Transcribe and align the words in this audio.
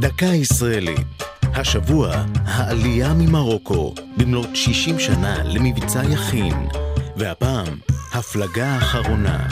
דקה 0.00 0.26
ישראלית. 0.26 1.06
השבוע, 1.42 2.24
העלייה 2.44 3.14
ממרוקו, 3.14 3.94
במלאת 4.16 4.56
60 4.56 4.98
שנה 4.98 5.44
למבצע 5.44 6.02
יכין. 6.04 6.54
והפעם, 7.16 7.78
הפלגה 8.12 8.66
האחרונה. 8.66 9.48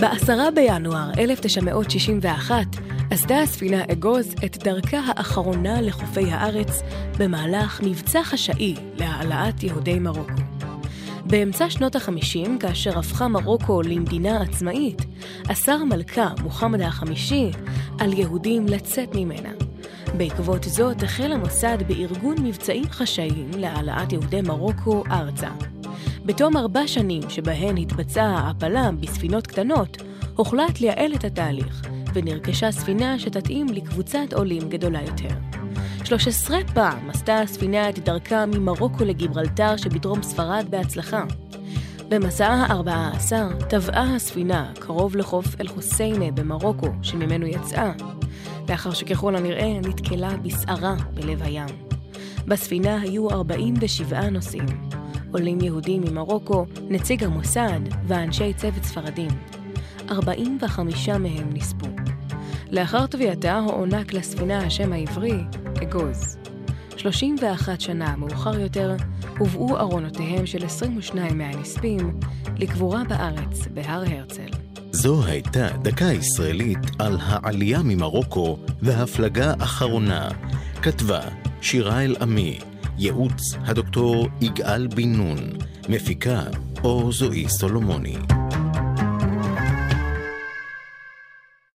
ב-10 0.00 0.32
בינואר 0.54 1.10
1961 1.18 2.66
עשתה 3.10 3.38
הספינה 3.38 3.82
אגוז 3.92 4.34
את 4.44 4.58
דרכה 4.64 5.00
האחרונה 5.06 5.80
לחופי 5.80 6.30
הארץ 6.30 6.82
במהלך 7.18 7.80
מבצע 7.84 8.24
חשאי 8.24 8.74
להעלאת 8.96 9.62
יהודי 9.62 9.98
מרוקו. 9.98 10.58
באמצע 11.30 11.70
שנות 11.70 11.96
ה-50, 11.96 12.48
כאשר 12.60 12.98
הפכה 12.98 13.28
מרוקו 13.28 13.82
למדינה 13.82 14.42
עצמאית, 14.42 15.02
אסר 15.52 15.84
מלכה 15.84 16.28
מוחמד 16.42 16.80
החמישי 16.80 17.50
על 17.98 18.12
יהודים 18.12 18.66
לצאת 18.66 19.08
ממנה. 19.14 19.50
בעקבות 20.16 20.64
זאת 20.64 21.02
החל 21.02 21.32
המוסד 21.32 21.78
בארגון 21.88 22.36
מבצעים 22.42 22.84
חשאיים 22.90 23.50
להעלאת 23.56 24.12
יהודי 24.12 24.40
מרוקו 24.40 25.04
ארצה. 25.10 25.50
בתום 26.24 26.56
ארבע 26.56 26.86
שנים 26.86 27.22
שבהן 27.28 27.76
התבצעה 27.76 28.26
ההעפלה 28.26 28.90
בספינות 29.00 29.46
קטנות, 29.46 29.96
הוחלט 30.36 30.80
לייעל 30.80 31.14
את 31.14 31.24
התהליך, 31.24 31.82
ונרכשה 32.14 32.72
ספינה 32.72 33.18
שתתאים 33.18 33.66
לקבוצת 33.66 34.32
עולים 34.34 34.68
גדולה 34.68 35.02
יותר. 35.02 35.34
13 36.04 36.58
פעם 36.74 37.10
עשתה 37.10 37.40
הספינה 37.40 37.88
את 37.88 37.98
דרכה 37.98 38.46
ממרוקו 38.46 39.04
לגיברלטר 39.04 39.76
שבדרום 39.76 40.22
ספרד 40.22 40.66
בהצלחה. 40.70 41.24
במסעה 42.08 42.66
ה-14 42.66 43.32
טבעה 43.68 44.14
הספינה 44.16 44.72
קרוב 44.80 45.16
לחוף 45.16 45.60
אל-חוסיינה 45.60 46.30
במרוקו, 46.30 46.88
שממנו 47.02 47.46
יצאה, 47.46 47.92
לאחר 48.68 48.92
שככל 48.92 49.36
הנראה 49.36 49.80
נתקלה 49.80 50.36
בסערה 50.36 50.94
בלב 51.14 51.42
הים. 51.42 51.68
בספינה 52.46 53.00
היו 53.00 53.30
47 53.30 54.30
נוסעים, 54.30 54.66
עולים 55.32 55.60
יהודים 55.60 56.02
ממרוקו, 56.02 56.66
נציג 56.88 57.24
המוסד 57.24 57.80
ואנשי 58.06 58.54
צוות 58.54 58.84
ספרדים. 58.84 59.30
45 60.10 61.08
מהם 61.08 61.50
נספו. 61.52 61.86
לאחר 62.70 63.06
טביעתה 63.06 63.58
הוענק 63.58 64.12
לספינה 64.12 64.58
השם 64.58 64.92
העברי 64.92 65.40
אגוז. 65.82 66.38
31 66.96 67.80
שנה 67.80 68.16
מאוחר 68.16 68.60
יותר 68.60 68.96
הובאו 69.38 69.78
ארונותיהם 69.78 70.46
של 70.46 70.64
22 70.64 71.38
מהנספים 71.38 72.20
לקבורה 72.56 73.02
בארץ, 73.08 73.66
בהר 73.74 74.04
הרצל. 74.06 74.48
זו 74.92 75.24
הייתה 75.24 75.68
דקה 75.82 76.04
ישראלית 76.04 76.78
על 76.98 77.18
העלייה 77.22 77.80
ממרוקו 77.84 78.58
והפלגה 78.82 79.54
האחרונה. 79.60 80.28
כתבה 80.82 81.20
שירה 81.62 82.04
אל-עמי, 82.04 82.58
ייעוץ 82.98 83.54
הדוקטור 83.64 84.28
יגאל 84.40 84.86
בן 84.86 85.12
נון, 85.12 85.38
מפיקה 85.88 86.42
אור 86.84 87.12
זועי 87.12 87.48
סולומוני. 87.48 88.16